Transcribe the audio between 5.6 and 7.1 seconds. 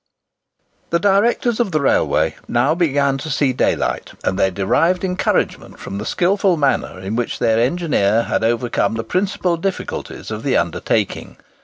from the skilful manner